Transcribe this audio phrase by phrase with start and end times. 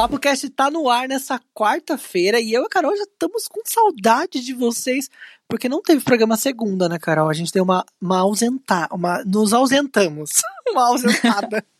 [0.00, 3.60] Papo Cast tá no ar nessa quarta-feira e eu e a Carol já estamos com
[3.66, 5.10] saudade de vocês,
[5.46, 7.28] porque não teve programa segunda, né, Carol?
[7.28, 10.30] A gente deu uma, uma ausentar, uma, nos ausentamos.
[10.72, 11.62] uma ausentada.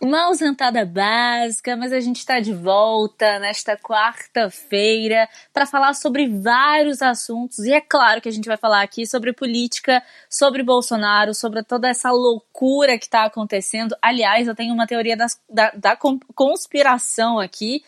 [0.00, 7.02] Uma ausentada básica, mas a gente está de volta nesta quarta-feira para falar sobre vários
[7.02, 7.58] assuntos.
[7.60, 11.88] E é claro que a gente vai falar aqui sobre política, sobre Bolsonaro, sobre toda
[11.88, 13.94] essa loucura que está acontecendo.
[14.00, 15.98] Aliás, eu tenho uma teoria das, da, da
[16.34, 17.84] conspiração aqui.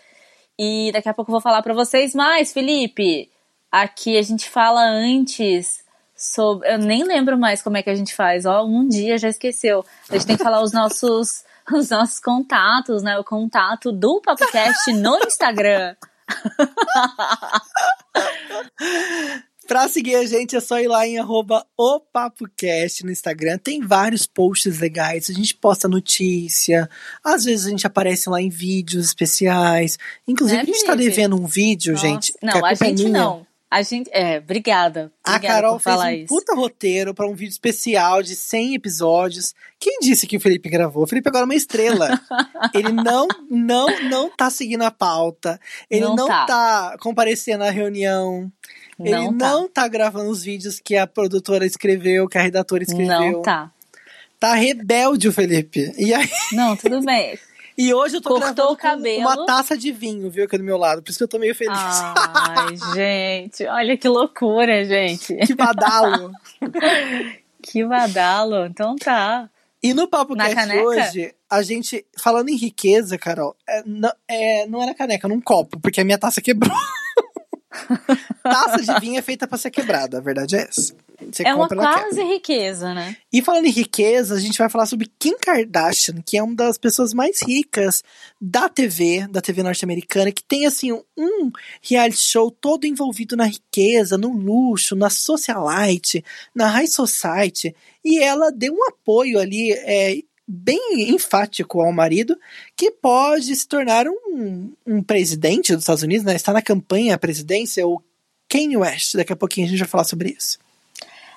[0.59, 3.31] E daqui a pouco eu vou falar para vocês mais, Felipe.
[3.71, 5.83] Aqui a gente fala antes
[6.15, 6.69] sobre.
[6.71, 8.65] Eu nem lembro mais como é que a gente faz, ó.
[8.65, 9.85] Um dia já esqueceu.
[10.11, 13.19] A gente tem que falar os nossos os nossos contatos, né?
[13.19, 15.97] O contato do podcast no Instagram.
[19.67, 23.59] Pra seguir a gente é só ir lá em arroba o PapoCast no Instagram.
[23.59, 25.31] Tem vários posts legais.
[25.31, 26.89] A gente posta notícia.
[27.25, 29.99] Às vezes a gente aparece lá em vídeos especiais.
[30.27, 32.07] Inclusive, é, a gente tá devendo um vídeo, Nossa.
[32.07, 32.35] gente.
[32.43, 33.47] Não, a, a gente não.
[33.73, 34.11] A gente.
[34.13, 35.11] É, obrigada.
[35.27, 36.27] obrigada a Carol fez um isso.
[36.27, 39.55] puta roteiro para um vídeo especial de 100 episódios.
[39.81, 41.05] Quem disse que o Felipe gravou?
[41.05, 42.21] O Felipe agora é uma estrela.
[42.75, 45.59] Ele não, não, não tá seguindo a pauta.
[45.89, 46.45] Ele não, não tá.
[46.45, 48.53] tá comparecendo à reunião.
[48.99, 49.51] Não ele tá.
[49.51, 53.33] não tá gravando os vídeos que a produtora escreveu, que a redatora escreveu.
[53.33, 53.73] Não tá.
[54.39, 55.95] Tá rebelde o Felipe.
[55.97, 56.29] E aí...
[56.53, 57.39] Não, tudo bem.
[57.77, 59.21] E hoje eu tô Cortou o cabelo.
[59.21, 61.03] uma taça de vinho, viu, aqui do meu lado.
[61.03, 61.79] Por isso que eu tô meio feliz.
[61.79, 65.35] Ai, gente, olha que loucura, gente.
[65.37, 66.31] Que badalo.
[67.63, 68.67] que badalo.
[68.67, 69.49] Então tá.
[69.83, 70.85] E no Papo Na Cast caneca?
[70.85, 75.81] hoje, a gente, falando em riqueza, Carol, é, não, é, não era caneca, num copo,
[75.81, 76.77] porque a minha taça quebrou.
[78.45, 80.95] taça de vinho é feita para ser quebrada, a verdade é essa.
[81.31, 82.33] Você é uma quase quebra.
[82.33, 83.17] riqueza, né?
[83.33, 86.79] E falando em riqueza, a gente vai falar sobre Kim Kardashian, que é uma das
[86.79, 88.03] pessoas mais ricas
[88.41, 91.51] da TV, da TV norte-americana, que tem assim um
[91.81, 96.25] reality show todo envolvido na riqueza, no luxo, na socialite,
[96.55, 97.75] na high society.
[98.05, 102.37] E ela deu um apoio ali é, bem enfático ao marido,
[102.77, 106.35] que pode se tornar um, um presidente dos Estados Unidos, né?
[106.35, 108.03] Está na campanha à presidência, o
[108.49, 109.17] Kanye West.
[109.17, 110.59] Daqui a pouquinho a gente vai falar sobre isso.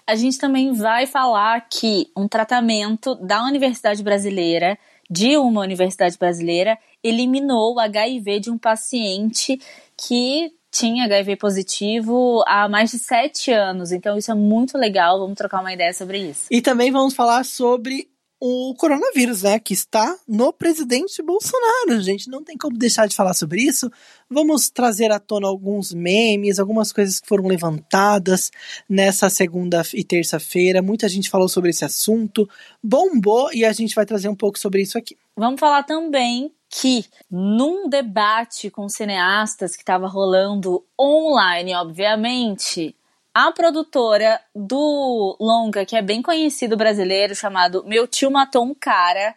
[0.08, 4.78] A gente também vai falar que um tratamento da Universidade Brasileira,
[5.10, 9.60] de uma universidade brasileira, eliminou o HIV de um paciente
[9.98, 13.92] que tinha HIV positivo há mais de sete anos.
[13.92, 15.20] Então, isso é muito legal.
[15.20, 16.48] Vamos trocar uma ideia sobre isso.
[16.52, 18.08] E também vamos falar sobre
[18.40, 22.02] o coronavírus, né, que está no presidente Bolsonaro.
[22.02, 23.90] Gente não tem como deixar de falar sobre isso.
[24.30, 28.52] Vamos trazer à tona alguns memes, algumas coisas que foram levantadas
[28.90, 30.82] nessa segunda e terça-feira.
[30.82, 32.48] Muita gente falou sobre esse assunto,
[32.84, 35.18] bombou e a gente vai trazer um pouco sobre isso aqui.
[35.36, 42.96] Vamos falar também que num debate com cineastas que estava rolando online, obviamente,
[43.36, 49.36] a produtora do longa, que é bem conhecido brasileiro, chamado Meu Tio Matou um Cara,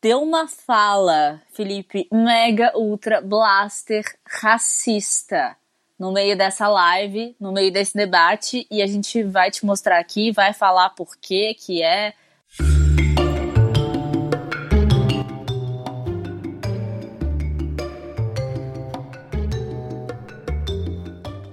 [0.00, 5.54] deu uma fala, Felipe, mega ultra blaster racista
[5.98, 10.32] no meio dessa live, no meio desse debate, e a gente vai te mostrar aqui,
[10.32, 12.14] vai falar por que que é.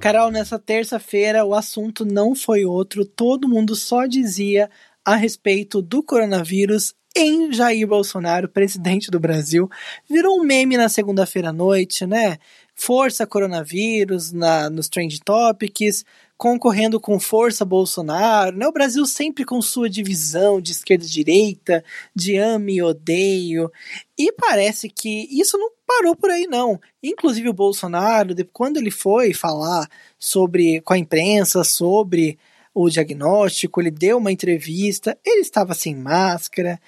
[0.07, 4.69] Carol, nessa terça-feira o assunto não foi outro, todo mundo só dizia
[5.03, 9.69] a respeito do coronavírus em Jair Bolsonaro, presidente do Brasil.
[10.09, 12.37] Virou um meme na segunda-feira à noite, né?
[12.73, 16.05] Força coronavírus na, nos Trend Topics,
[16.37, 18.67] concorrendo com força Bolsonaro, né?
[18.67, 21.83] O Brasil sempre com sua divisão de esquerda e direita,
[22.15, 23.71] de ame e odeio.
[24.17, 26.79] E parece que isso não parou por aí não.
[27.01, 29.89] Inclusive o Bolsonaro, quando ele foi falar
[30.19, 32.37] sobre com a imprensa sobre
[32.73, 36.79] o diagnóstico, ele deu uma entrevista, ele estava sem máscara.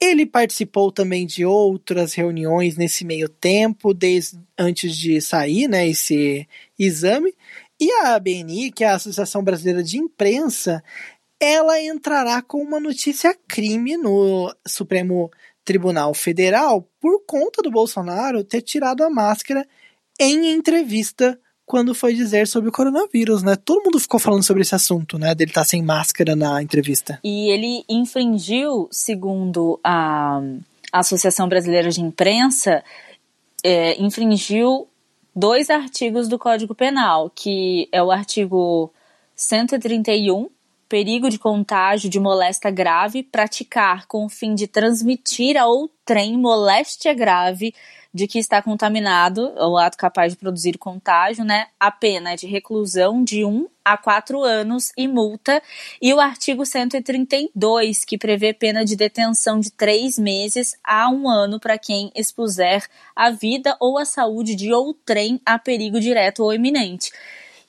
[0.00, 6.48] Ele participou também de outras reuniões nesse meio tempo, desde antes de sair, né, esse
[6.78, 7.34] exame.
[7.84, 10.82] E a ABNI, que é a Associação Brasileira de Imprensa,
[11.38, 15.30] ela entrará com uma notícia crime no Supremo
[15.62, 19.68] Tribunal Federal por conta do Bolsonaro ter tirado a máscara
[20.18, 23.54] em entrevista quando foi dizer sobre o coronavírus, né?
[23.54, 25.34] Todo mundo ficou falando sobre esse assunto, né?
[25.34, 27.20] Dele estar tá sem máscara na entrevista.
[27.22, 30.40] E ele infringiu, segundo a
[30.90, 32.82] Associação Brasileira de Imprensa,
[33.62, 34.88] é, infringiu
[35.34, 38.92] dois artigos do Código Penal, que é o artigo
[39.34, 40.48] 131,
[40.88, 47.12] perigo de contágio de moléstia grave, praticar com o fim de transmitir a outrem moléstia
[47.12, 47.74] grave
[48.14, 51.66] de que está contaminado, ou ato capaz de produzir contágio, né?
[51.80, 55.60] A pena é de reclusão de 1 a 4 anos e multa.
[56.00, 61.58] E o artigo 132, que prevê pena de detenção de 3 meses a 1 ano
[61.58, 62.84] para quem expuser
[63.16, 67.10] a vida ou a saúde de outrem a perigo direto ou iminente.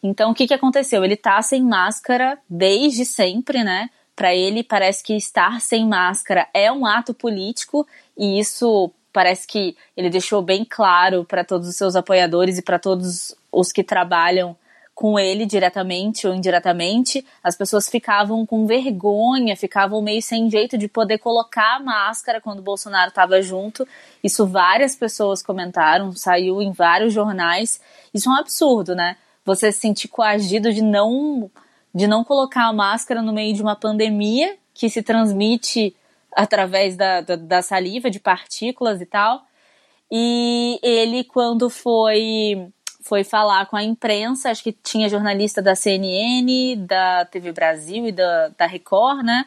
[0.04, 1.04] Então, o que, que aconteceu?
[1.04, 3.90] Ele tá sem máscara desde sempre, né?
[4.16, 9.78] Para ele, parece que estar sem máscara é um ato político e isso parece que
[9.96, 14.58] ele deixou bem claro para todos os seus apoiadores e para todos os que trabalham
[14.94, 20.90] com ele diretamente ou indiretamente, as pessoas ficavam com vergonha, ficavam meio sem jeito de
[20.90, 23.88] poder colocar a máscara quando o Bolsonaro estava junto.
[24.22, 27.80] Isso várias pessoas comentaram, saiu em vários jornais.
[28.14, 29.16] Isso é um absurdo, né?
[29.46, 31.50] Você se sentir coagido de não
[31.94, 35.96] de não colocar a máscara no meio de uma pandemia que se transmite
[36.36, 39.44] através da, da, da saliva, de partículas e tal.
[40.12, 42.72] E ele, quando foi
[43.02, 48.12] foi falar com a imprensa, acho que tinha jornalista da CNN, da TV Brasil e
[48.12, 49.46] da, da Record, né?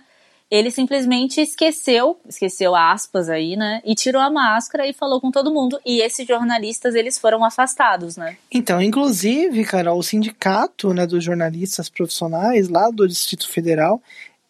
[0.50, 3.82] Ele simplesmente esqueceu, esqueceu aspas aí, né?
[3.84, 5.78] E tirou a máscara e falou com todo mundo.
[5.84, 8.38] E esses jornalistas, eles foram afastados, né?
[8.50, 14.00] Então, inclusive, cara, o sindicato né, dos jornalistas profissionais lá do Distrito Federal,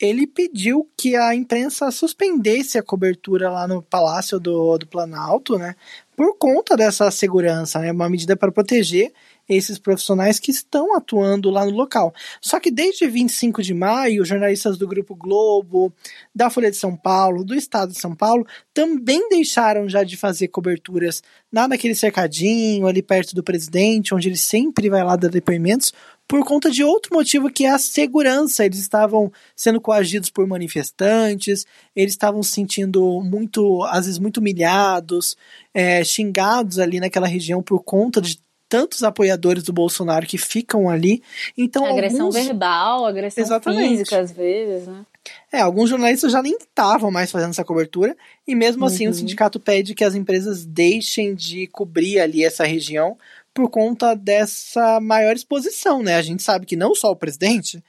[0.01, 5.75] ele pediu que a imprensa suspendesse a cobertura lá no Palácio do, do Planalto, né?
[6.17, 7.91] Por conta dessa segurança, né?
[7.91, 9.13] Uma medida para proteger
[9.49, 12.13] esses profissionais que estão atuando lá no local.
[12.41, 15.93] Só que desde 25 de maio, jornalistas do Grupo Globo,
[16.35, 20.49] da Folha de São Paulo, do Estado de São Paulo, também deixaram já de fazer
[20.49, 21.23] coberturas
[21.53, 25.93] lá naquele cercadinho ali perto do presidente, onde ele sempre vai lá dar depoimentos,
[26.29, 28.65] por conta de outro motivo que é a segurança.
[28.67, 31.67] Eles estavam sendo coagidos por manifestantes,
[31.97, 35.37] eles estavam se sentindo muito, às vezes, muito humilhados,
[35.73, 38.39] é, xingados ali naquela região por conta de
[38.69, 41.23] tantos apoiadores do Bolsonaro que ficam ali.
[41.57, 42.35] Então, agressão alguns...
[42.35, 43.89] verbal, agressão Exatamente.
[43.89, 45.07] física às vezes, né?
[45.53, 48.17] É, alguns jornalistas já nem estavam mais fazendo essa cobertura,
[48.47, 49.13] e mesmo assim uhum.
[49.13, 53.17] o sindicato pede que as empresas deixem de cobrir ali essa região
[53.59, 56.15] por conta dessa maior exposição, né?
[56.15, 57.83] A gente sabe que não só o presidente,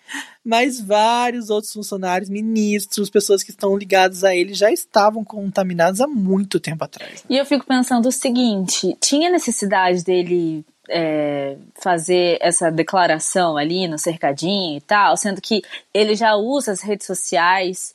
[0.44, 6.08] mas vários outros funcionários, ministros, pessoas que estão ligadas a ele já estavam contaminados há
[6.08, 7.24] muito tempo atrás.
[7.30, 14.00] E eu fico pensando o seguinte: tinha necessidade dele é, fazer essa declaração ali no
[14.00, 15.62] cercadinho e tal, sendo que
[15.94, 17.94] ele já usa as redes sociais.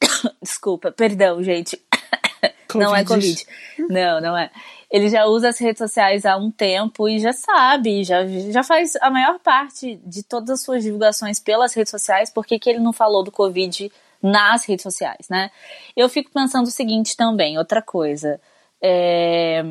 [0.40, 1.78] Desculpa, perdão, gente.
[2.72, 2.86] Covid.
[2.86, 3.46] Não é Covid.
[3.90, 4.50] Não, não é
[4.92, 8.94] ele já usa as redes sociais há um tempo e já sabe, já, já faz
[8.96, 12.92] a maior parte de todas as suas divulgações pelas redes sociais, por que, ele não
[12.92, 13.90] falou do Covid
[14.22, 15.50] nas redes sociais, né?
[15.96, 18.38] Eu fico pensando o seguinte também, outra coisa.
[18.82, 19.64] É...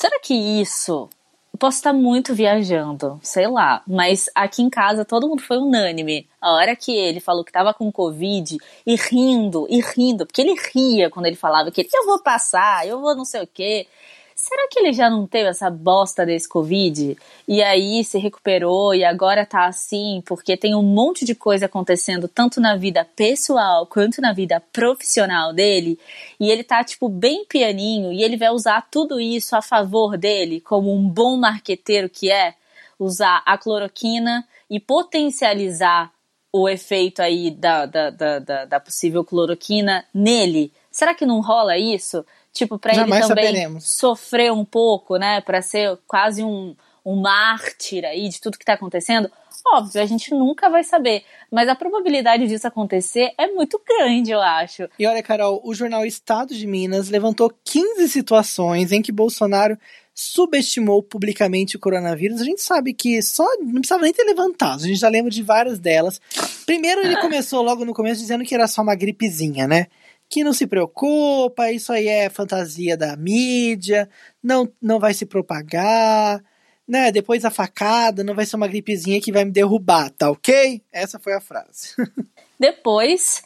[0.00, 1.08] Será que isso.
[1.52, 6.28] Eu posso estar muito viajando, sei lá, mas aqui em casa todo mundo foi unânime.
[6.40, 10.54] A hora que ele falou que estava com Covid e rindo, e rindo, porque ele
[10.72, 13.88] ria quando ele falava que eu vou passar, eu vou não sei o quê
[14.36, 17.16] será que ele já não teve essa bosta desse Covid?
[17.48, 22.28] E aí se recuperou e agora tá assim, porque tem um monte de coisa acontecendo,
[22.28, 25.98] tanto na vida pessoal quanto na vida profissional dele,
[26.38, 30.60] e ele tá, tipo, bem pianinho, e ele vai usar tudo isso a favor dele,
[30.60, 32.54] como um bom marqueteiro que é,
[32.98, 36.12] usar a cloroquina e potencializar
[36.52, 40.72] o efeito aí da, da, da, da, possível cloroquina nele.
[40.90, 42.24] Será que não rola isso?
[42.56, 43.84] Tipo, para ele também saberemos.
[43.84, 45.42] sofrer um pouco, né?
[45.42, 49.30] Para ser quase um, um mártir aí de tudo que tá acontecendo.
[49.74, 51.22] Óbvio, a gente nunca vai saber.
[51.50, 54.88] Mas a probabilidade disso acontecer é muito grande, eu acho.
[54.98, 59.76] E olha, Carol, o jornal Estado de Minas levantou 15 situações em que Bolsonaro
[60.14, 62.40] subestimou publicamente o coronavírus.
[62.40, 65.42] A gente sabe que só não precisava nem ter levantado, a gente já lembra de
[65.42, 66.18] várias delas.
[66.64, 69.88] Primeiro, ele começou logo no começo dizendo que era só uma gripezinha, né?
[70.28, 74.08] Que não se preocupa, isso aí é fantasia da mídia,
[74.42, 76.42] não, não vai se propagar,
[76.86, 77.10] né?
[77.10, 80.82] Depois a facada não vai ser uma gripezinha que vai me derrubar, tá ok?
[80.92, 81.94] Essa foi a frase.
[82.58, 83.42] Depois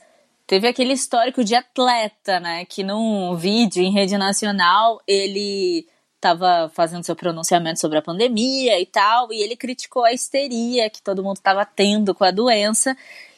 [0.47, 2.65] teve aquele histórico de atleta, né?
[2.65, 8.85] Que num vídeo em rede nacional ele estava fazendo seu pronunciamento sobre a pandemia e
[8.85, 12.95] tal, e ele criticou a histeria que todo mundo estava tendo com a doença,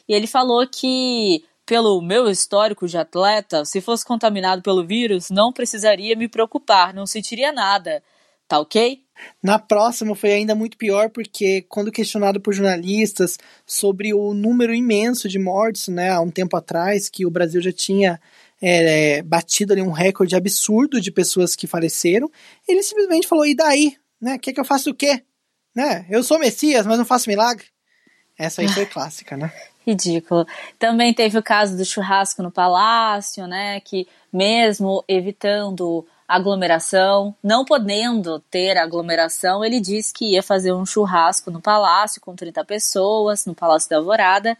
[0.07, 5.53] e ele falou que pelo meu histórico de atleta, se fosse contaminado pelo vírus, não
[5.53, 8.03] precisaria me preocupar, não sentiria nada.
[8.47, 9.01] Tá ok?
[9.41, 15.29] Na próxima foi ainda muito pior, porque quando questionado por jornalistas sobre o número imenso
[15.29, 18.19] de mortes, né, há um tempo atrás, que o Brasil já tinha
[18.61, 22.29] é, batido ali um recorde absurdo de pessoas que faleceram,
[22.67, 23.95] ele simplesmente falou, e daí?
[24.21, 24.37] Né?
[24.37, 25.23] Quer que eu faça o quê?
[25.75, 26.05] Né?
[26.09, 27.65] Eu sou Messias, mas não faço milagre.
[28.37, 29.51] Essa aí foi clássica, né?
[29.85, 30.45] Ridículo.
[30.79, 33.79] Também teve o caso do churrasco no palácio, né?
[33.79, 41.51] Que mesmo evitando aglomeração, não podendo ter aglomeração, ele disse que ia fazer um churrasco
[41.51, 44.57] no palácio com 30 pessoas, no Palácio da Alvorada.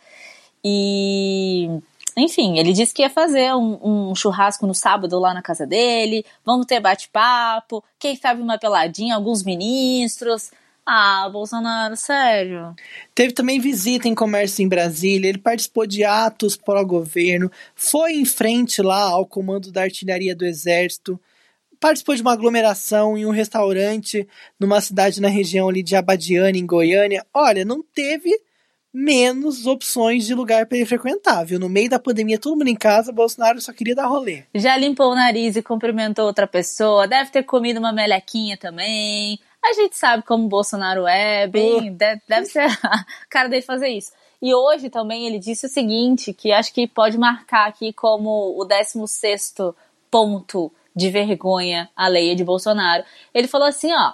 [0.64, 1.70] E
[2.16, 6.24] enfim, ele disse que ia fazer um, um, churrasco no sábado lá na casa dele,
[6.46, 10.52] vamos ter bate-papo, quem sabe uma peladinha, alguns ministros.
[10.86, 12.76] Ah, Bolsonaro, sério.
[13.16, 18.82] Teve também visita em comércio em Brasília, ele participou de atos pró-governo, foi em frente
[18.82, 21.20] lá ao comando da artilharia do exército,
[21.80, 24.28] participou de uma aglomeração em um restaurante
[24.60, 27.26] numa cidade na região ali de Abadiane, em Goiânia.
[27.34, 28.42] Olha, não teve
[28.94, 31.60] menos opções de lugar para ele frequentar, viu?
[31.60, 34.44] No meio da pandemia, todo mundo em casa, Bolsonaro só queria dar rolê.
[34.54, 39.40] Já limpou o nariz e cumprimentou outra pessoa, deve ter comido uma melequinha também.
[39.64, 43.88] A gente sabe como o Bolsonaro é, bem, deve, deve ser a cara dele fazer
[43.88, 44.12] isso.
[44.42, 48.66] E hoje também ele disse o seguinte, que acho que pode marcar aqui como o
[48.66, 49.54] 16
[50.12, 53.06] ponto de vergonha alheia de Bolsonaro.
[53.34, 54.14] Ele falou assim, ó,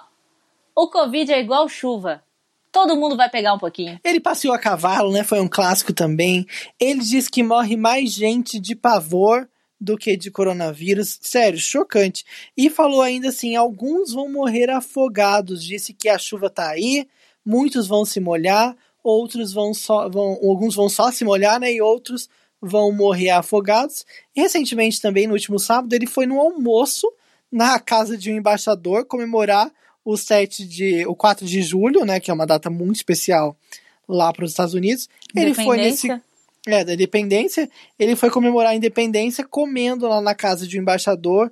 [0.74, 2.22] o Covid é igual chuva,
[2.70, 3.98] todo mundo vai pegar um pouquinho.
[4.04, 5.24] Ele passeou a cavalo, né?
[5.24, 6.46] Foi um clássico também.
[6.78, 9.48] Ele diz que morre mais gente de pavor
[9.80, 11.18] do que de coronavírus.
[11.22, 12.24] Sério, chocante.
[12.56, 15.64] E falou ainda assim: alguns vão morrer afogados.
[15.64, 17.08] Disse que a chuva tá aí,
[17.44, 20.08] muitos vão se molhar, outros vão só.
[20.08, 21.72] Vão, alguns vão só se molhar, né?
[21.72, 22.28] E outros
[22.60, 24.04] vão morrer afogados.
[24.36, 27.10] E recentemente, também, no último sábado, ele foi no almoço
[27.50, 29.72] na casa de um embaixador comemorar
[30.04, 31.06] o 7 de.
[31.06, 32.20] o 4 de julho, né?
[32.20, 33.56] Que é uma data muito especial
[34.06, 35.08] lá para os Estados Unidos.
[35.34, 36.08] Ele foi nesse.
[36.66, 37.68] É, da independência.
[37.98, 41.50] Ele foi comemorar a independência comendo lá na casa de um embaixador.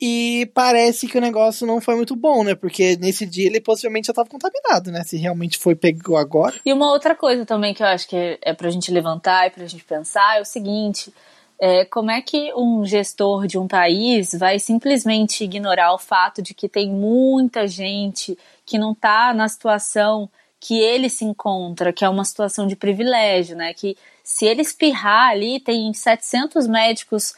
[0.00, 2.54] E parece que o negócio não foi muito bom, né?
[2.54, 5.02] Porque nesse dia ele possivelmente já estava contaminado, né?
[5.02, 6.54] Se realmente foi pegou agora.
[6.64, 9.50] E uma outra coisa também que eu acho que é, é pra gente levantar e
[9.50, 11.12] pra gente pensar é o seguinte:
[11.60, 16.54] é, como é que um gestor de um país vai simplesmente ignorar o fato de
[16.54, 22.08] que tem muita gente que não está na situação que ele se encontra, que é
[22.08, 23.74] uma situação de privilégio, né?
[23.74, 23.96] Que
[24.28, 27.32] se ele espirrar ali, tem 700 médicos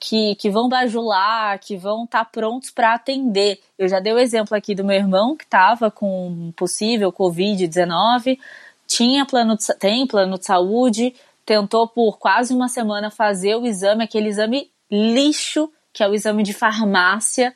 [0.00, 3.60] que, que vão bajular, que vão estar tá prontos para atender.
[3.78, 8.36] Eu já dei o exemplo aqui do meu irmão que estava com possível Covid-19,
[8.84, 11.14] tinha plano de, tem plano de saúde,
[11.46, 16.42] tentou por quase uma semana fazer o exame, aquele exame lixo, que é o exame
[16.42, 17.54] de farmácia,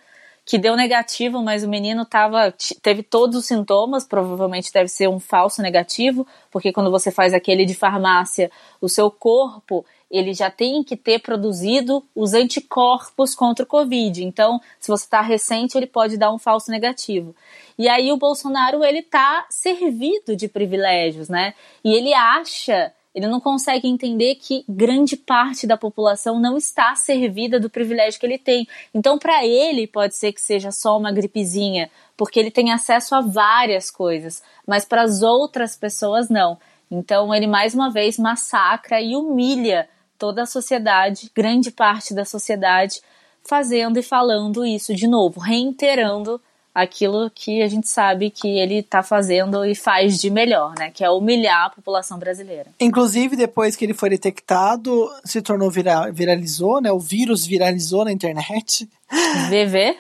[0.48, 5.20] que deu negativo, mas o menino tava, teve todos os sintomas, provavelmente deve ser um
[5.20, 8.50] falso negativo, porque quando você faz aquele de farmácia,
[8.80, 14.24] o seu corpo ele já tem que ter produzido os anticorpos contra o Covid.
[14.24, 17.36] Então, se você está recente, ele pode dar um falso negativo.
[17.78, 21.52] E aí o Bolsonaro ele tá servido de privilégios, né?
[21.84, 27.58] E ele acha ele não consegue entender que grande parte da população não está servida
[27.58, 28.64] do privilégio que ele tem.
[28.94, 33.20] Então, para ele, pode ser que seja só uma gripezinha, porque ele tem acesso a
[33.20, 36.58] várias coisas, mas para as outras pessoas, não.
[36.88, 43.00] Então, ele mais uma vez massacra e humilha toda a sociedade, grande parte da sociedade,
[43.42, 46.40] fazendo e falando isso de novo, reiterando
[46.74, 50.90] aquilo que a gente sabe que ele está fazendo e faz de melhor, né?
[50.90, 52.70] Que é humilhar a população brasileira.
[52.80, 56.92] Inclusive, depois que ele foi detectado, se tornou viral, viralizou, né?
[56.92, 58.88] O vírus viralizou na internet.
[59.50, 59.96] VV?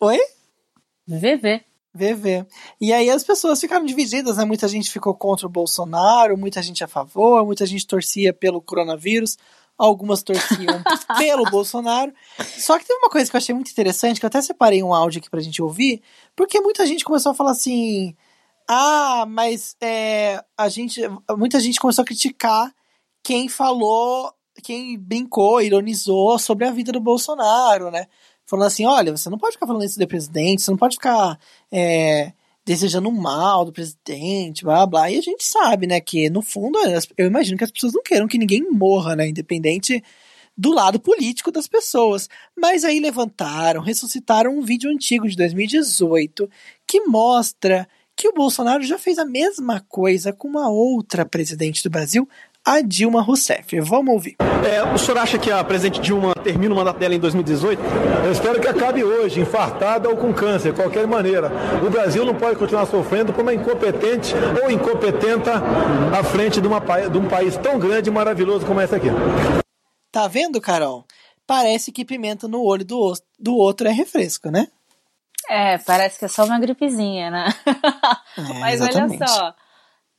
[0.00, 0.18] Oi?
[1.06, 1.62] VV.
[1.94, 2.44] VV.
[2.80, 4.44] E aí as pessoas ficaram divididas, né?
[4.44, 9.38] Muita gente ficou contra o Bolsonaro, muita gente a favor, muita gente torcia pelo coronavírus
[9.78, 10.82] algumas torciam
[11.18, 12.12] pelo Bolsonaro.
[12.58, 14.94] Só que teve uma coisa que eu achei muito interessante, que eu até separei um
[14.94, 16.02] áudio aqui pra gente ouvir,
[16.34, 18.14] porque muita gente começou a falar assim:
[18.68, 21.00] ah, mas é, a gente.
[21.36, 22.74] Muita gente começou a criticar
[23.22, 28.06] quem falou, quem brincou, ironizou sobre a vida do Bolsonaro, né?
[28.44, 31.38] Falando assim: olha, você não pode ficar falando isso do presidente, você não pode ficar.
[31.70, 32.32] É,
[32.66, 35.08] desejando mal do presidente, blá blá.
[35.08, 36.76] E a gente sabe, né, que no fundo,
[37.16, 40.02] eu imagino que as pessoas não queiram que ninguém morra, né, independente
[40.58, 42.28] do lado político das pessoas.
[42.58, 46.50] Mas aí levantaram, ressuscitaram um vídeo antigo de 2018
[46.84, 51.90] que mostra que o Bolsonaro já fez a mesma coisa com uma outra presidente do
[51.90, 52.28] Brasil,
[52.66, 53.78] a Dilma Rousseff.
[53.80, 54.36] Vamos ouvir.
[54.68, 57.80] É, o senhor acha que a presidente Dilma termina o mandato dela em 2018?
[58.24, 61.48] Eu espero que acabe hoje, infartada ou com câncer, de qualquer maneira.
[61.86, 65.62] O Brasil não pode continuar sofrendo por uma incompetente ou incompetenta
[66.18, 69.08] à frente de, uma, de um país tão grande e maravilhoso como esse aqui.
[70.10, 71.04] Tá vendo, Carol?
[71.46, 74.66] Parece que pimenta no olho do, do outro é refresco, né?
[75.48, 77.54] É, parece que é só uma gripezinha, né?
[78.38, 79.22] É, Mas exatamente.
[79.22, 79.54] olha só.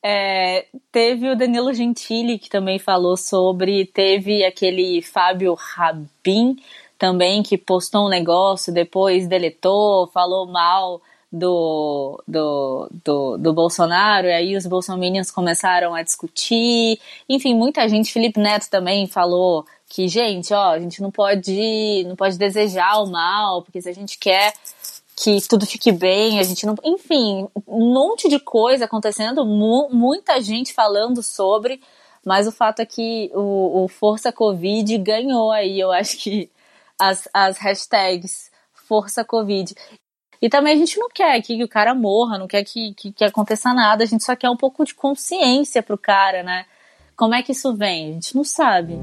[0.03, 6.55] É, teve o Danilo Gentili que também falou sobre, teve aquele Fábio Rabin
[6.97, 11.01] também que postou um negócio, depois deletou, falou mal
[11.31, 16.99] do, do, do, do Bolsonaro, e aí os bolsominions começaram a discutir.
[17.29, 22.15] Enfim, muita gente, Felipe Neto também falou que, gente, ó, a gente não pode, não
[22.15, 24.53] pode desejar o mal, porque se a gente quer
[25.17, 26.75] que tudo fique bem, a gente não.
[26.83, 31.81] Enfim, um monte de coisa acontecendo, mu muita gente falando sobre,
[32.23, 36.51] mas o fato é que o, o, Força Covid ganhou aí, eu acho que
[36.99, 39.73] as, as hashtags Força Covid.
[40.39, 43.23] E também a gente não quer que o cara morra, não quer que, que, que
[43.23, 46.67] aconteça nada, a gente só quer um pouco de consciência pro cara, né?
[47.15, 48.11] Como é que isso vem?
[48.11, 48.99] A gente não sabe.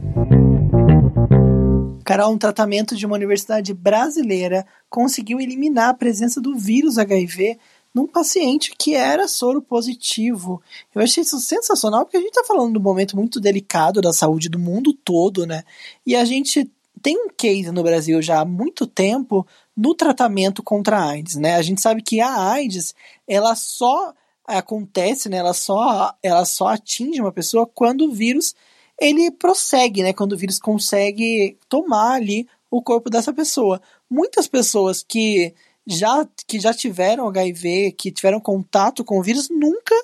[2.05, 7.59] Carol, um tratamento de uma universidade brasileira conseguiu eliminar a presença do vírus HIV
[7.95, 10.61] num paciente que era soro positivo.
[10.95, 14.13] Eu achei isso sensacional porque a gente está falando de um momento muito delicado da
[14.13, 15.63] saúde do mundo todo, né?
[16.05, 16.71] E a gente
[17.01, 19.47] tem um case no Brasil já há muito tempo
[19.77, 21.55] no tratamento contra a AIDS, né?
[21.55, 22.95] A gente sabe que a AIDS,
[23.29, 24.13] ela só
[24.47, 25.37] acontece, né?
[25.37, 28.55] Ela só, ela só atinge uma pessoa quando o vírus
[29.05, 30.13] ele prossegue, né?
[30.13, 33.81] Quando o vírus consegue tomar ali o corpo dessa pessoa.
[34.11, 35.55] Muitas pessoas que
[35.87, 39.95] já, que já tiveram HIV, que tiveram contato com o vírus, nunca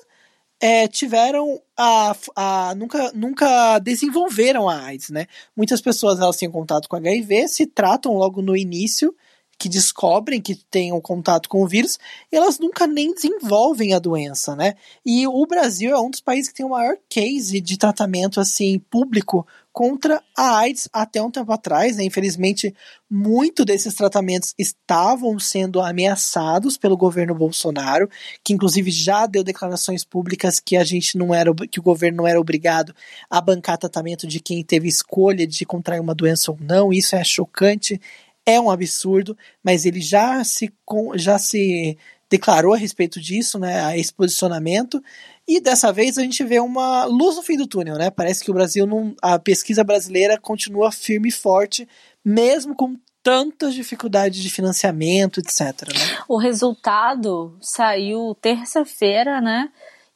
[0.59, 5.25] é, tiveram a, a nunca, nunca desenvolveram a AIDS, né?
[5.57, 9.15] Muitas pessoas elas têm contato com HIV, se tratam logo no início
[9.61, 11.99] que descobrem que têm um contato com o vírus,
[12.31, 14.73] elas nunca nem desenvolvem a doença, né?
[15.05, 18.79] E o Brasil é um dos países que tem o maior case de tratamento assim
[18.79, 22.03] público contra a AIDS até um tempo atrás, né?
[22.03, 22.73] Infelizmente,
[23.07, 28.09] muito desses tratamentos estavam sendo ameaçados pelo governo Bolsonaro,
[28.43, 32.27] que inclusive já deu declarações públicas que a gente não era que o governo não
[32.27, 32.95] era obrigado
[33.29, 36.91] a bancar tratamento de quem teve escolha de contrair uma doença ou não.
[36.91, 38.01] Isso é chocante,
[38.45, 40.73] é um absurdo, mas ele já se,
[41.15, 41.97] já se
[42.29, 45.03] declarou a respeito disso, né, esse posicionamento,
[45.47, 48.09] e dessa vez a gente vê uma luz no fim do túnel, né?
[48.09, 51.87] Parece que o Brasil não, a pesquisa brasileira continua firme e forte,
[52.23, 55.89] mesmo com tantas dificuldades de financiamento, etc.
[55.89, 56.23] Né?
[56.27, 59.69] O resultado saiu terça-feira, né?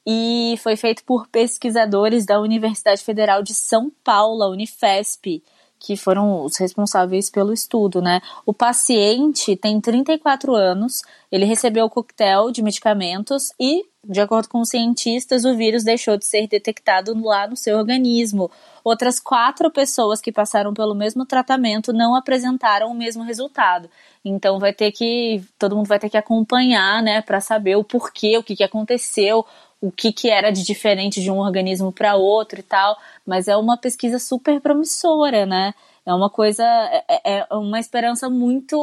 [0.08, 5.44] E foi feito por pesquisadores da Universidade Federal de São Paulo, a Unifesp
[5.80, 8.22] que foram os responsáveis pelo estudo, né?
[8.46, 14.62] O paciente tem 34 anos, ele recebeu o coquetel de medicamentos e, de acordo com
[14.62, 18.50] os cientistas, o vírus deixou de ser detectado lá no seu organismo.
[18.84, 23.90] Outras quatro pessoas que passaram pelo mesmo tratamento não apresentaram o mesmo resultado.
[24.24, 28.38] Então vai ter que todo mundo vai ter que acompanhar, né, para saber o porquê,
[28.38, 29.46] o que, que aconteceu,
[29.82, 33.56] o que, que era de diferente de um organismo para outro e tal, mas é
[33.56, 35.74] uma pesquisa super promissora, né?
[36.06, 38.78] É uma coisa, é, é, é uma esperança muito,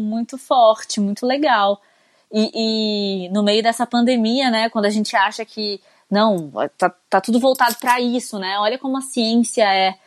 [0.00, 1.80] muito forte, muito legal.
[2.32, 5.80] E, e, no meio dessa pandemia, né, quando a gente acha que
[6.10, 8.58] não, tá, tá tudo voltado para isso, né?
[8.58, 9.98] Olha como a ciência é.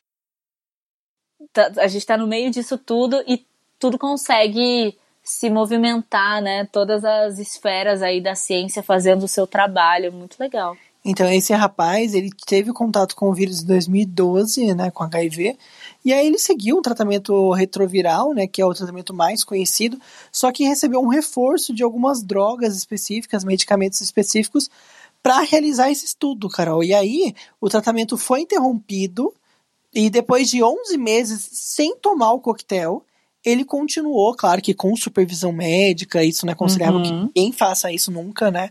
[1.54, 3.46] Tá, a gente está no meio disso tudo e
[3.80, 6.68] tudo consegue se movimentar, né?
[6.72, 10.76] Todas as esferas aí da ciência fazendo o seu trabalho, muito legal.
[11.04, 15.58] Então, esse rapaz, ele teve contato com o vírus em 2012, né, com HIV,
[16.06, 20.00] e aí ele seguiu um tratamento retroviral, né, que é o tratamento mais conhecido,
[20.32, 24.70] só que recebeu um reforço de algumas drogas específicas, medicamentos específicos,
[25.24, 26.84] para realizar esse estudo, Carol.
[26.84, 29.34] E aí, o tratamento foi interrompido,
[29.92, 33.04] e depois de 11 meses sem tomar o coquetel,
[33.44, 37.04] ele continuou, claro que com supervisão médica, isso não é considerável uhum.
[37.04, 38.70] que ninguém faça isso nunca, né?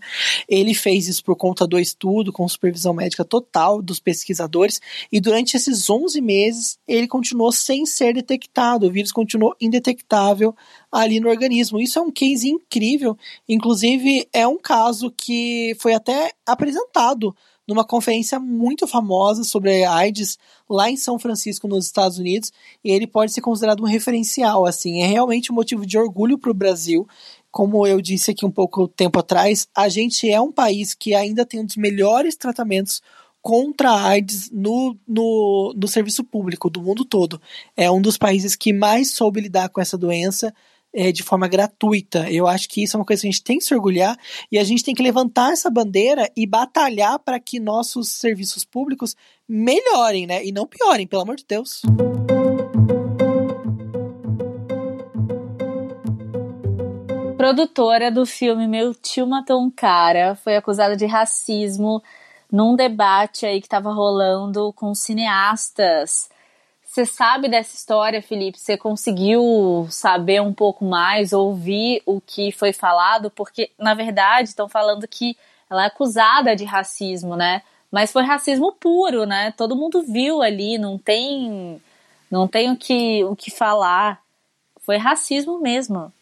[0.48, 4.80] Ele fez isso por conta do estudo, com supervisão médica total dos pesquisadores,
[5.10, 10.54] e durante esses 11 meses ele continuou sem ser detectado, o vírus continuou indetectável
[10.90, 11.80] ali no organismo.
[11.80, 13.16] Isso é um case incrível,
[13.48, 17.34] inclusive é um caso que foi até apresentado
[17.70, 20.36] numa conferência muito famosa sobre AIDS
[20.68, 25.02] lá em São Francisco, nos Estados Unidos, e ele pode ser considerado um referencial, assim,
[25.02, 27.06] é realmente um motivo de orgulho para o Brasil.
[27.48, 31.46] Como eu disse aqui um pouco tempo atrás, a gente é um país que ainda
[31.46, 33.00] tem um dos melhores tratamentos
[33.40, 37.40] contra a AIDS no, no, no serviço público do mundo todo.
[37.76, 40.52] É um dos países que mais soube lidar com essa doença
[40.92, 42.30] é, de forma gratuita.
[42.30, 44.16] Eu acho que isso é uma coisa que a gente tem que se orgulhar
[44.50, 49.16] e a gente tem que levantar essa bandeira e batalhar para que nossos serviços públicos
[49.48, 50.44] melhorem, né?
[50.44, 51.82] E não piorem, pelo amor de Deus.
[57.36, 62.02] Produtora do filme Meu Tio Matou um Cara foi acusada de racismo
[62.52, 66.28] num debate aí que estava rolando com cineastas
[66.90, 68.58] você sabe dessa história, Felipe?
[68.58, 73.30] Você conseguiu saber um pouco mais, ouvir o que foi falado?
[73.30, 75.36] Porque, na verdade, estão falando que
[75.70, 77.62] ela é acusada de racismo, né?
[77.92, 79.52] Mas foi racismo puro, né?
[79.56, 81.80] Todo mundo viu ali, não tem,
[82.28, 84.20] não tem o que, o que falar.
[84.80, 86.12] Foi racismo mesmo.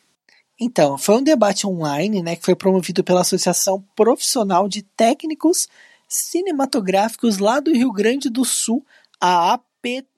[0.60, 5.66] Então, foi um debate online, né, que foi promovido pela Associação Profissional de Técnicos
[6.06, 8.84] Cinematográficos lá do Rio Grande do Sul,
[9.18, 10.17] a APT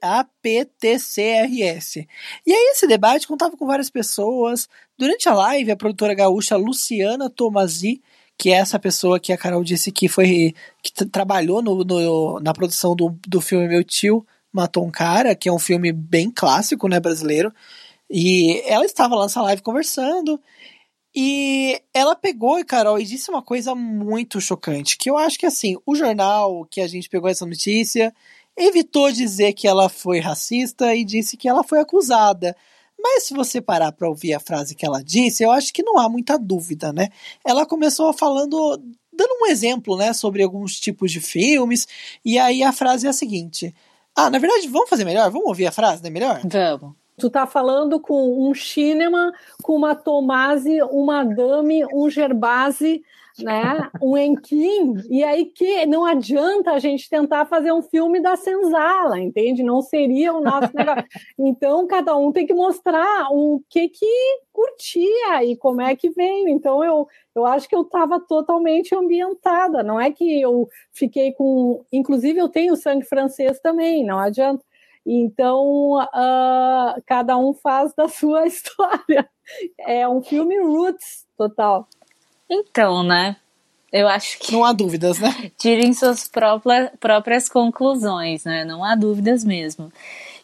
[0.00, 1.96] APTCRS.
[2.46, 4.68] E aí esse debate contava com várias pessoas.
[4.96, 8.00] Durante a live, a produtora gaúcha Luciana Tomasi,
[8.36, 12.52] que é essa pessoa que a Carol disse que foi que trabalhou no, no, na
[12.52, 16.88] produção do, do filme Meu Tio Matou um Cara, que é um filme bem clássico,
[16.88, 17.52] né, brasileiro.
[18.10, 20.40] E ela estava lá nessa live conversando.
[21.14, 25.76] E ela pegou, Carol, e disse uma coisa muito chocante, que eu acho que assim,
[25.84, 28.14] o jornal que a gente pegou essa notícia,
[28.58, 32.56] evitou dizer que ela foi racista e disse que ela foi acusada.
[33.00, 35.98] Mas se você parar para ouvir a frase que ela disse, eu acho que não
[35.98, 37.08] há muita dúvida, né?
[37.46, 38.76] Ela começou falando,
[39.12, 41.86] dando um exemplo, né, sobre alguns tipos de filmes,
[42.24, 43.72] e aí a frase é a seguinte:
[44.16, 45.30] Ah, na verdade, vamos fazer melhor?
[45.30, 46.40] Vamos ouvir a frase, não é melhor?
[46.44, 46.96] Vamos.
[47.18, 53.02] Tu tá falando com um cinema, com uma Tomasi, uma Dami, um Gerbasi,
[53.42, 53.90] né?
[54.00, 59.18] Um Enquim, e aí que não adianta a gente tentar fazer um filme da senzala,
[59.18, 59.62] entende?
[59.62, 61.04] Não seria o nosso negócio.
[61.38, 66.48] Então, cada um tem que mostrar o que que curtia e como é que veio.
[66.48, 69.82] Então, eu, eu acho que eu estava totalmente ambientada.
[69.82, 71.84] Não é que eu fiquei com.
[71.92, 74.64] Inclusive, eu tenho sangue francês também, não adianta.
[75.06, 79.28] Então, uh, cada um faz da sua história.
[79.80, 81.88] É um filme roots total.
[82.48, 83.36] Então, né?
[83.92, 84.52] Eu acho que.
[84.52, 85.50] Não há dúvidas, né?
[85.56, 88.64] Tirem suas próprias, próprias conclusões, né?
[88.64, 89.92] Não há dúvidas mesmo.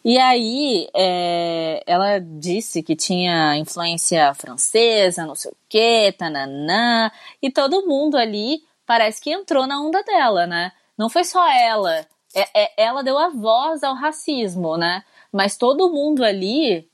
[0.03, 7.49] E aí, é, ela disse que tinha influência francesa, não sei o quê, tananã, e
[7.49, 10.71] todo mundo ali parece que entrou na onda dela, né?
[10.97, 12.05] Não foi só ela.
[12.35, 15.03] É, é, ela deu a voz ao racismo, né?
[15.31, 16.87] Mas todo mundo ali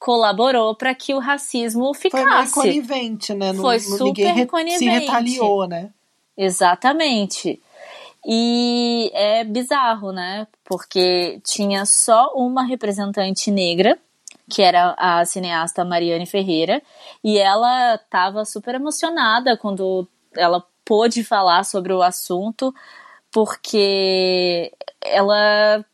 [0.00, 2.24] colaborou para que o racismo ficasse.
[2.24, 3.52] Foi mais conivente, né?
[3.52, 4.78] Foi no, super re conivente.
[4.78, 5.90] Se retaliou, né?
[6.36, 7.62] Exatamente.
[8.26, 10.46] E é bizarro, né?
[10.64, 13.98] Porque tinha só uma representante negra,
[14.50, 16.82] que era a cineasta Mariane Ferreira,
[17.22, 22.74] e ela estava super emocionada quando ela pôde falar sobre o assunto,
[23.30, 24.72] porque
[25.04, 25.84] ela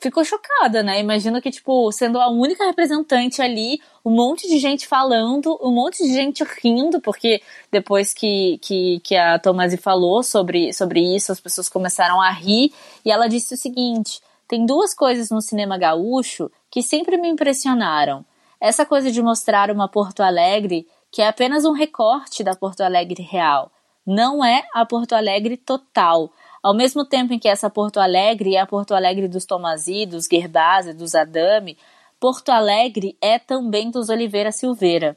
[0.00, 1.00] ficou chocada, né?
[1.00, 6.02] Imagino que, tipo, sendo a única representante ali, um monte de gente falando, um monte
[6.02, 11.40] de gente rindo, porque depois que, que, que a Tomasi falou sobre, sobre isso, as
[11.40, 12.72] pessoas começaram a rir,
[13.04, 18.24] e ela disse o seguinte: tem duas coisas no cinema gaúcho que sempre me impressionaram.
[18.60, 23.22] Essa coisa de mostrar uma Porto Alegre que é apenas um recorte da Porto Alegre
[23.22, 23.72] real.
[24.06, 26.30] Não é a Porto Alegre total
[26.62, 30.26] ao mesmo tempo em que essa Porto Alegre é a Porto Alegre dos Tomasi, dos
[30.26, 31.76] Gerbasi, dos Adame,
[32.18, 35.16] Porto Alegre é também dos Oliveira Silveira.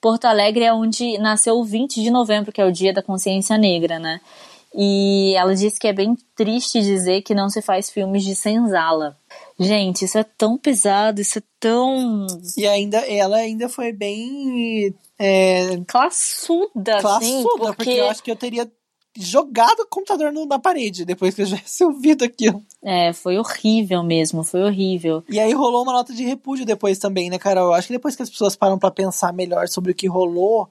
[0.00, 3.56] Porto Alegre é onde nasceu o 20 de novembro, que é o Dia da Consciência
[3.56, 4.20] Negra, né?
[4.74, 9.16] E ela disse que é bem triste dizer que não se faz filmes de senzala.
[9.58, 12.26] Gente, isso é tão pesado, isso é tão.
[12.56, 14.94] E ainda ela ainda foi bem.
[15.18, 15.76] É...
[15.88, 17.74] Classuda, Classuda, assim, porque...
[17.74, 18.70] porque eu acho que eu teria
[19.16, 22.62] jogado o computador no, na parede depois que eu já tivesse ouvido aquilo.
[22.82, 25.22] É, foi horrível mesmo, foi horrível.
[25.28, 27.68] E aí rolou uma nota de repúdio depois também, né, Carol?
[27.68, 30.68] Eu acho que depois que as pessoas param para pensar melhor sobre o que rolou,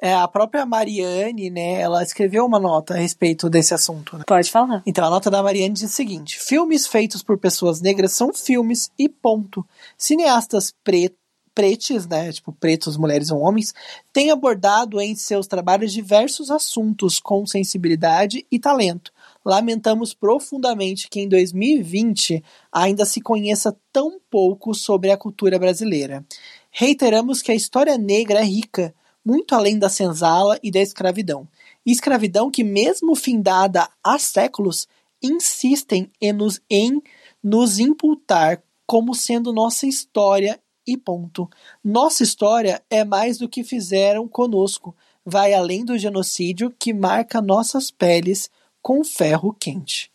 [0.00, 4.18] é, a própria Mariane, né, ela escreveu uma nota a respeito desse assunto.
[4.18, 4.24] Né?
[4.26, 4.82] Pode falar.
[4.84, 8.90] Então, a nota da Mariane diz o seguinte: filmes feitos por pessoas negras são filmes
[8.98, 9.64] e ponto.
[9.96, 11.21] Cineastas pretos
[11.54, 13.74] pretes, né, tipo pretos, mulheres ou homens,
[14.12, 19.12] têm abordado em seus trabalhos diversos assuntos com sensibilidade e talento.
[19.44, 26.24] Lamentamos profundamente que em 2020 ainda se conheça tão pouco sobre a cultura brasileira.
[26.70, 31.46] Reiteramos que a história negra é rica, muito além da senzala e da escravidão.
[31.84, 34.88] Escravidão que, mesmo findada há séculos,
[35.22, 37.02] insistem em nos, em
[37.42, 41.48] nos imputar como sendo nossa história e ponto.
[41.84, 47.90] Nossa história é mais do que fizeram conosco, vai além do genocídio que marca nossas
[47.90, 50.10] peles com ferro quente.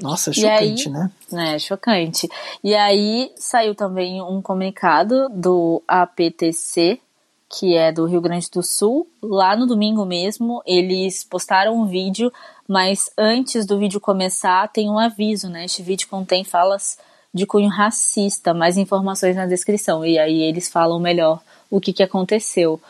[0.00, 1.10] Nossa, chocante, aí, né?
[1.54, 2.28] É, chocante.
[2.62, 7.00] E aí saiu também um comunicado do APTC,
[7.48, 9.08] que é do Rio Grande do Sul.
[9.20, 12.32] Lá no domingo mesmo, eles postaram um vídeo,
[12.68, 15.64] mas antes do vídeo começar, tem um aviso, né?
[15.64, 16.96] Este vídeo contém falas
[17.32, 20.04] de cunho racista, mais informações na descrição.
[20.04, 22.80] E aí eles falam melhor o que, que aconteceu.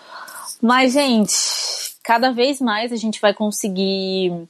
[0.60, 1.34] Mas, gente,
[2.02, 4.48] cada vez mais a gente vai conseguir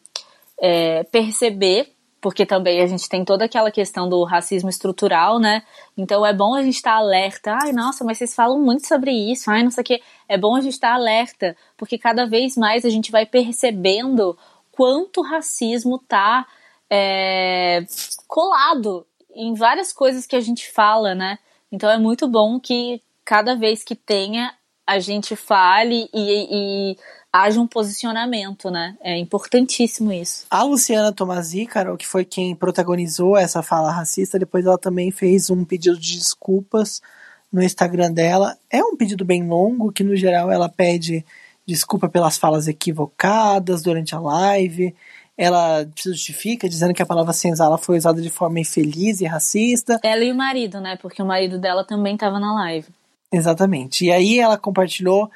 [0.61, 5.63] é, perceber, porque também a gente tem toda aquela questão do racismo estrutural, né?
[5.97, 7.57] Então é bom a gente estar tá alerta.
[7.63, 9.51] Ai, nossa, mas vocês falam muito sobre isso.
[9.51, 10.03] Ai, não sei o quê.
[10.29, 14.37] É bom a gente estar tá alerta, porque cada vez mais a gente vai percebendo
[14.73, 16.47] quanto racismo tá
[16.91, 17.85] é,
[18.27, 19.07] colado
[19.39, 21.39] em várias coisas que a gente fala, né?
[21.71, 24.53] Então é muito bom que cada vez que tenha
[24.87, 26.97] a gente fale e, e
[27.33, 28.97] haja um posicionamento, né?
[29.01, 30.47] É importantíssimo isso.
[30.51, 35.51] A Luciana Tomasi, Carol, que foi quem protagonizou essa fala racista, depois ela também fez
[35.51, 37.03] um pedido de desculpas
[37.53, 38.57] no Instagram dela.
[38.71, 41.25] É um pedido bem longo, que no geral ela pede
[41.67, 44.95] desculpa pelas falas equivocadas durante a live.
[45.39, 50.01] Ela se justifica dizendo que a palavra senzala foi usada de forma infeliz e racista.
[50.03, 50.99] Ela e o marido, né?
[51.01, 52.89] Porque o marido dela também estava na live.
[53.33, 54.07] Exatamente.
[54.07, 55.31] E aí ela compartilhou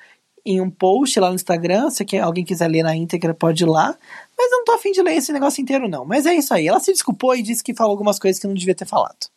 [0.44, 3.96] em um post lá no Instagram, se alguém quiser ler na íntegra, pode ir lá.
[4.36, 6.04] Mas eu não tô afim de ler esse negócio inteiro, não.
[6.04, 6.66] Mas é isso aí.
[6.66, 9.28] Ela se desculpou e disse que falou algumas coisas que não devia ter falado.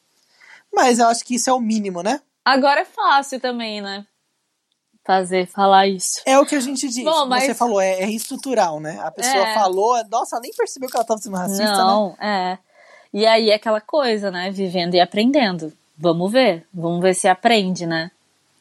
[0.73, 2.19] Mas eu acho que isso é o mínimo, né?
[2.43, 4.05] Agora é fácil também, né?
[5.05, 6.19] Fazer, falar isso.
[6.25, 7.03] É o que a gente disse.
[7.03, 7.43] Bom, mas...
[7.43, 8.99] Você falou, é, é estrutural, né?
[9.03, 9.53] A pessoa é.
[9.53, 12.15] falou, nossa, nem percebeu que ela tava sendo racista, não, né?
[12.19, 12.57] Não, é.
[13.13, 14.49] E aí é aquela coisa, né?
[14.49, 15.71] Vivendo e aprendendo.
[15.95, 16.65] Vamos ver.
[16.73, 18.09] Vamos ver se aprende, né?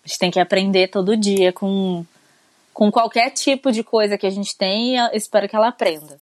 [0.05, 2.05] A gente tem que aprender todo dia com,
[2.75, 6.19] com qualquer tipo de coisa que a gente tem e espero que ela aprenda.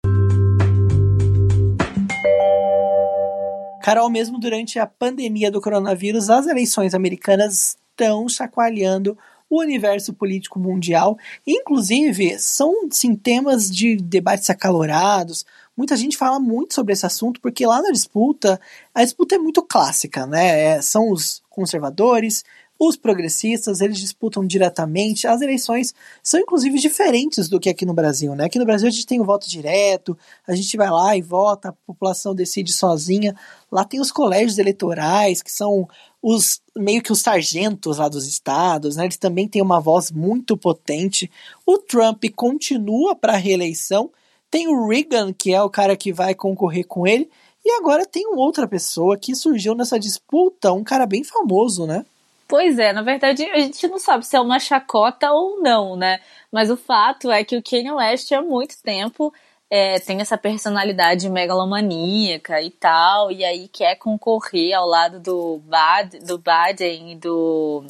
[3.83, 9.19] Carol, mesmo durante a pandemia do coronavírus, as eleições americanas estão chacoalhando
[9.53, 11.19] o universo político mundial.
[11.47, 15.45] Inclusive, são sim, temas de debates acalorados.
[15.77, 18.59] Muita gente fala muito sobre esse assunto, porque lá na disputa,
[18.95, 20.77] a disputa é muito clássica, né?
[20.77, 22.43] É, são os conservadores
[22.89, 25.27] os progressistas, eles disputam diretamente.
[25.27, 28.47] As eleições são inclusive diferentes do que aqui no Brasil, né?
[28.47, 31.69] Aqui no Brasil a gente tem o voto direto, a gente vai lá e vota,
[31.69, 33.37] a população decide sozinha.
[33.71, 35.89] Lá tem os colégios eleitorais, que são
[36.23, 39.05] os meio que os sargentos lá dos estados, né?
[39.05, 41.31] Eles também têm uma voz muito potente.
[41.67, 44.09] O Trump continua para a reeleição.
[44.49, 47.29] Tem o Reagan, que é o cara que vai concorrer com ele.
[47.65, 52.05] E agora tem outra pessoa que surgiu nessa disputa, um cara bem famoso, né?
[52.49, 56.21] Pois é, na verdade a gente não sabe se é uma chacota ou não, né?
[56.51, 59.33] Mas o fato é que o Kanye West há muito tempo
[59.75, 66.19] é, tem essa personalidade megalomaníaca e tal, e aí quer concorrer ao lado do, Bad,
[66.19, 67.87] do Biden e do,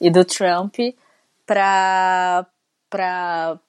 [0.00, 0.76] e do Trump
[1.44, 2.46] para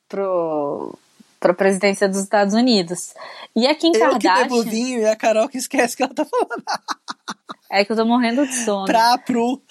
[0.08, 0.96] pro
[1.44, 3.14] para a presidência dos Estados Unidos.
[3.54, 4.36] E a Kim Eu Kardashian.
[4.36, 6.64] Que bebo vinho e a Carol que esquece que ela tá falando.
[7.70, 8.86] É que eu tô morrendo de sono.
[8.86, 9.62] Pra pro.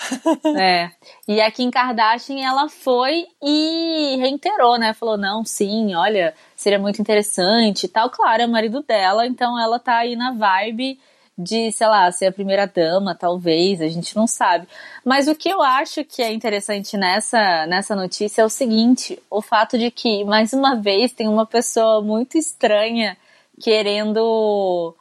[0.59, 0.91] é.
[1.27, 4.93] E a Kim Kardashian, ela foi e reiterou, né?
[4.93, 8.11] Falou, não, sim, olha, seria muito interessante e tal.
[8.11, 10.99] Claro, é o marido dela, então ela tá aí na vibe
[11.43, 14.67] de, sei lá, ser a primeira dama, talvez, a gente não sabe.
[15.05, 19.43] Mas o que eu acho que é interessante nessa, nessa notícia é o seguinte: o
[19.43, 23.17] fato de que, mais uma vez, tem uma pessoa muito estranha
[23.61, 24.95] querendo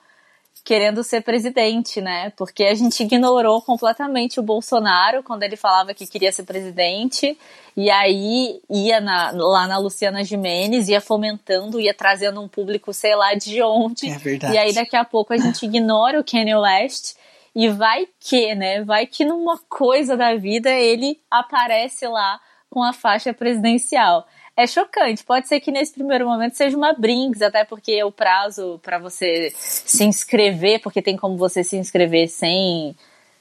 [0.72, 2.30] querendo ser presidente, né?
[2.38, 7.38] Porque a gente ignorou completamente o Bolsonaro quando ele falava que queria ser presidente,
[7.76, 13.14] e aí ia na, lá na Luciana Jimenez, ia fomentando, ia trazendo um público, sei
[13.18, 14.10] lá de onde.
[14.10, 14.54] É verdade.
[14.54, 17.16] E aí daqui a pouco a gente ignora o Kanye West.
[17.54, 18.82] E vai que, né?
[18.82, 25.24] Vai que numa coisa da vida ele aparece lá com a faixa presidencial é chocante.
[25.24, 29.52] Pode ser que nesse primeiro momento seja uma brinks, até porque o prazo para você
[29.56, 32.96] se inscrever, porque tem como você se inscrever sem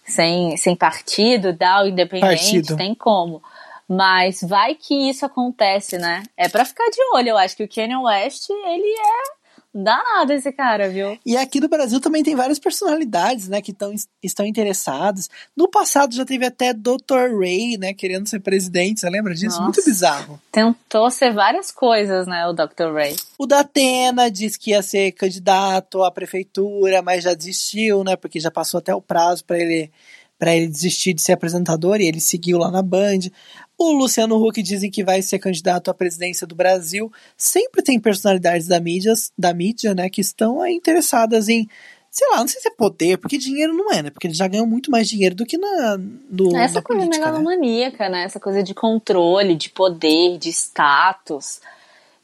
[0.04, 2.76] sem, sem partido, tal, independente, Partido.
[2.76, 3.42] tem como.
[3.88, 6.22] Mas vai que isso acontece, né?
[6.36, 7.30] É pra ficar de olho.
[7.30, 9.39] Eu acho que o Kanye West, ele é
[9.74, 11.18] danado esse cara, viu?
[11.24, 15.28] E aqui no Brasil também tem várias personalidades, né, que tão, estão interessadas.
[15.56, 17.38] No passado já teve até Dr.
[17.38, 19.56] Ray, né, querendo ser presidente, você lembra disso?
[19.56, 19.62] Nossa.
[19.62, 20.40] Muito bizarro.
[20.50, 22.92] Tentou ser várias coisas, né, o Dr.
[22.92, 23.16] Ray.
[23.38, 28.40] O da Atena disse que ia ser candidato à prefeitura, mas já desistiu, né, porque
[28.40, 29.90] já passou até o prazo para ele
[30.40, 33.28] para ele desistir de ser apresentador e ele seguiu lá na Band.
[33.76, 37.12] O Luciano Huck dizem que vai ser candidato à presidência do Brasil.
[37.36, 41.68] Sempre tem personalidades da mídia, da mídia, né, que estão aí interessadas em,
[42.10, 44.10] sei lá, não sei se é poder, porque dinheiro não é, né?
[44.10, 47.26] Porque eles já ganham muito mais dinheiro do que na no, Essa na coisa política,
[47.26, 47.32] né?
[47.32, 48.24] megalomaníaca, né?
[48.24, 51.60] Essa coisa de controle, de poder, de status.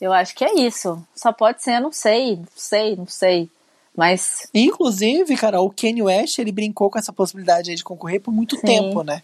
[0.00, 1.06] Eu acho que é isso.
[1.14, 3.50] Só pode ser, eu não sei, não sei, não sei.
[3.96, 8.32] Mas Inclusive, cara, o Kanye West, ele brincou com essa possibilidade aí de concorrer por
[8.32, 8.66] muito Sim.
[8.66, 9.22] tempo, né?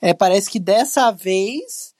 [0.00, 1.94] É, parece que dessa vez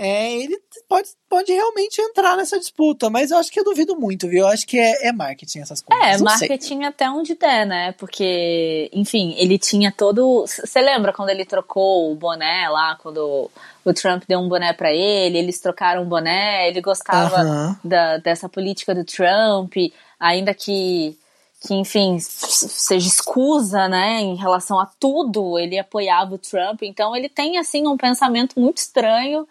[0.00, 0.56] é, ele
[0.88, 4.42] pode, pode realmente entrar nessa disputa, mas eu acho que eu duvido muito, viu?
[4.42, 6.06] Eu acho que é, é marketing essas coisas.
[6.06, 6.48] É, não sei.
[6.48, 7.92] marketing até onde der, né?
[7.98, 10.46] Porque, enfim, ele tinha todo.
[10.46, 13.50] Você lembra quando ele trocou o boné lá, quando
[13.84, 18.48] o Trump deu um boné pra ele, eles trocaram o boné, ele gostava da, dessa
[18.48, 19.74] política do Trump,
[20.20, 21.18] ainda que,
[21.60, 26.82] que, enfim, seja escusa, né, em relação a tudo, ele apoiava o Trump.
[26.82, 29.46] Então ele tem, assim, um pensamento muito estranho.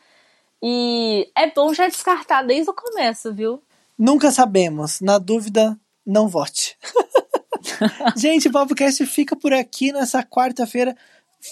[0.61, 3.61] E é bom já descartar desde o começo, viu?
[3.97, 5.01] Nunca sabemos.
[5.01, 6.77] Na dúvida, não vote.
[8.15, 10.95] Gente, o podcast fica por aqui nessa quarta-feira.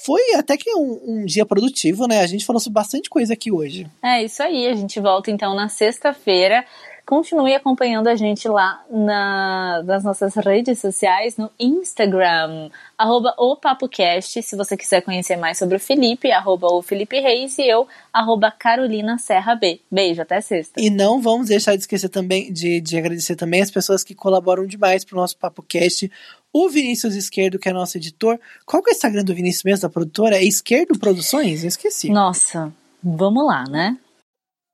[0.05, 2.21] Foi até que um, um dia produtivo, né?
[2.21, 3.87] A gente falou sobre bastante coisa aqui hoje.
[4.03, 6.65] É isso aí, a gente volta então na sexta-feira.
[7.05, 14.41] Continue acompanhando a gente lá na, nas nossas redes sociais, no Instagram, arroba o PapoCast,
[14.41, 18.49] se você quiser conhecer mais sobre o Felipe, arroba o Felipe Reis e eu, arroba
[18.49, 19.79] Carolina Serra B.
[19.91, 20.81] Beijo, até sexta.
[20.81, 24.65] E não vamos deixar de esquecer também, de, de agradecer também as pessoas que colaboram
[24.65, 26.11] demais pro nosso PapoCast.
[26.51, 28.39] O Vinícius Esquerdo, que é nosso editor.
[28.65, 30.37] Qual que é o Instagram do Vinícius mesmo, da produtora?
[30.37, 31.61] É Esquerdo Produções?
[31.61, 32.09] Eu esqueci.
[32.09, 33.97] Nossa, vamos lá, né?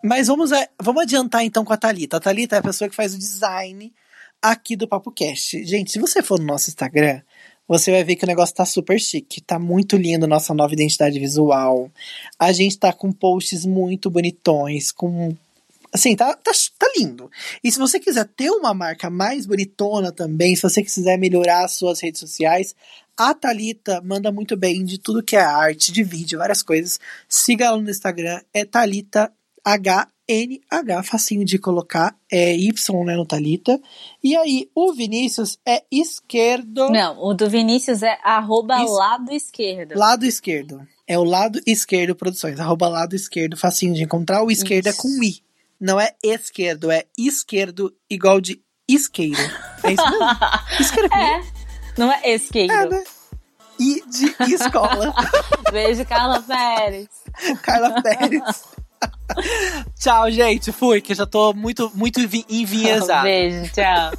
[0.04, 2.18] Mas vamos, a- vamos adiantar então com a Thalita.
[2.18, 3.94] A Thalita é a pessoa que faz o design
[4.42, 5.64] aqui do PapoCast.
[5.64, 7.22] Gente, se você for no nosso Instagram,
[7.68, 9.42] você vai ver que o negócio tá super chique.
[9.42, 11.90] Tá muito lindo nossa nova identidade visual.
[12.40, 15.36] A gente tá com posts muito bonitões, com.
[15.94, 17.30] Assim, tá, tá, tá lindo.
[17.62, 21.74] E se você quiser ter uma marca mais bonitona também, se você quiser melhorar as
[21.74, 22.74] suas redes sociais,
[23.18, 26.98] a Thalita manda muito bem de tudo que é arte, de vídeo, várias coisas.
[27.28, 29.32] Siga ela no Instagram, é Thalita
[29.66, 33.80] HNH, facinho de colocar, é Y, né, no Thalita.
[34.24, 38.94] E aí, o Vinícius é esquerdo, Não, o do Vinícius é arroba Isso.
[38.94, 39.98] lado esquerdo.
[39.98, 40.88] lado esquerdo.
[41.08, 44.44] É o lado esquerdo produções, arroba lado esquerdo, facinho de encontrar.
[44.44, 45.02] O esquerdo é Isso.
[45.02, 45.44] com I,
[45.80, 49.38] não é esquerdo, é esquerdo igual de isqueiro.
[49.84, 50.26] É isso mesmo?
[50.80, 51.44] Isqueiro é com I, É,
[51.98, 52.72] não é esquerdo.
[52.72, 53.04] é, né?
[53.80, 55.14] I de escola.
[55.72, 57.08] Beijo, Carla Pérez.
[57.64, 58.64] Carla Pérez.
[60.00, 60.72] tchau, gente.
[60.72, 63.22] Fui, que eu já tô muito, muito enviesado.
[63.22, 64.12] Um beijo, tchau.